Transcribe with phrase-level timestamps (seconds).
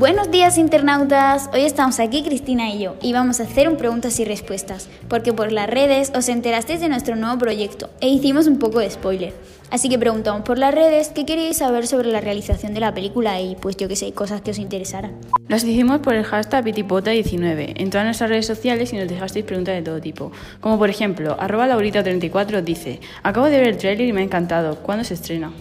[0.00, 4.18] Buenos días internautas, hoy estamos aquí Cristina y yo y vamos a hacer un preguntas
[4.18, 8.58] y respuestas, porque por las redes os enterasteis de nuestro nuevo proyecto e hicimos un
[8.58, 9.34] poco de spoiler.
[9.70, 13.40] Así que preguntamos por las redes qué queríais saber sobre la realización de la película
[13.40, 15.12] y pues yo que sé, cosas que os interesaran.
[15.48, 19.74] Los hicimos por el hashtag pitipota19 en todas nuestras redes sociales y nos dejasteis preguntas
[19.74, 20.32] de todo tipo.
[20.60, 24.76] Como por ejemplo, arroba laurita34 dice, acabo de ver el trailer y me ha encantado,
[24.76, 25.52] ¿cuándo se estrena?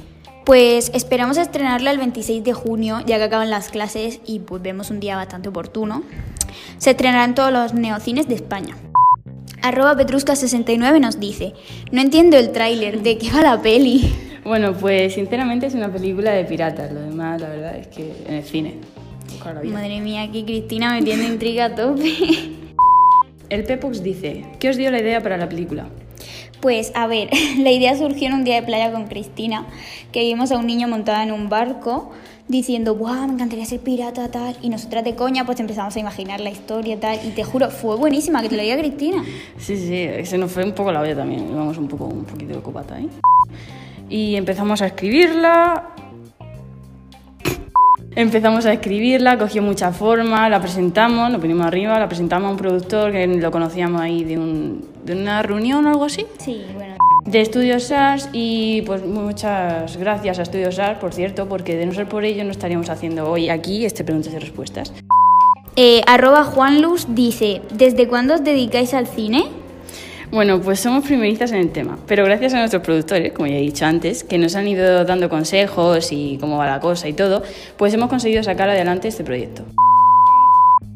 [0.45, 4.89] Pues esperamos estrenarla el 26 de junio, ya que acaban las clases y pues vemos
[4.89, 6.03] un día bastante oportuno.
[6.77, 8.75] Se estrenará en todos los neocines de España.
[9.61, 11.53] Arroba Petrusca69 nos dice,
[11.91, 14.13] no entiendo el tráiler, ¿de qué va la peli?
[14.43, 18.35] Bueno, pues sinceramente es una película de piratas, lo demás la verdad es que en
[18.35, 18.75] el cine.
[19.65, 22.13] Madre mía, aquí Cristina metiendo intriga a tope.
[23.49, 25.87] El Pepux dice, ¿qué os dio la idea para la película?
[26.61, 29.65] Pues a ver, la idea surgió en un día de playa con Cristina,
[30.11, 32.11] que vimos a un niño montado en un barco
[32.49, 33.27] diciendo, ¡guau!
[33.27, 34.57] Me encantaría ser pirata, tal.
[34.61, 37.19] Y nosotras de coña, pues empezamos a imaginar la historia, tal.
[37.25, 39.23] Y te juro, fue buenísima, que te lo diga Cristina.
[39.57, 41.47] Sí, sí, se nos fue un poco la olla también.
[41.47, 42.97] Íbamos un poco, un poquito de copata.
[44.09, 45.95] Y empezamos a escribirla.
[48.19, 52.57] Empezamos a escribirla, cogió mucha forma, la presentamos, nos vinimos arriba, la presentamos a un
[52.57, 56.25] productor que lo conocíamos ahí de, un, de una reunión o algo así.
[56.37, 56.95] Sí, bueno.
[57.23, 61.93] De Estudios SARS y pues muchas gracias a Estudios SARS, por cierto, porque de no
[61.93, 64.91] ser por ello no estaríamos haciendo hoy aquí este preguntas y respuestas.
[65.77, 69.45] Eh, arroba Juanluz dice, ¿desde cuándo os dedicáis al cine?
[70.31, 73.61] Bueno, pues somos primeristas en el tema, pero gracias a nuestros productores, como ya he
[73.61, 77.41] dicho antes, que nos han ido dando consejos y cómo va la cosa y todo,
[77.77, 79.63] pues hemos conseguido sacar adelante este proyecto.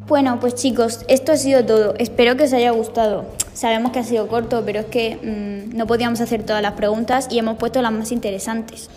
[0.05, 1.95] Bueno, pues chicos, esto ha sido todo.
[1.97, 3.25] Espero que os haya gustado.
[3.53, 7.27] Sabemos que ha sido corto, pero es que mmm, no podíamos hacer todas las preguntas
[7.31, 8.89] y hemos puesto las más interesantes.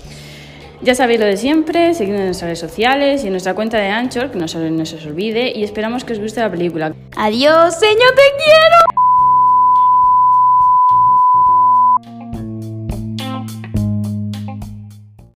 [0.82, 3.88] Ya sabéis lo de siempre, seguidnos en nuestras redes sociales y en nuestra cuenta de
[3.88, 6.92] Anchor, que no se, no se os olvide, y esperamos que os guste la película.
[7.16, 8.85] Adiós, señor, te quiero.